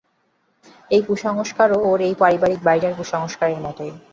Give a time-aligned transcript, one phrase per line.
[0.91, 3.83] এই কুসংস্কারও ওর এই পারিবারিক বাড়িটার কুসংস্কারেরই মতো।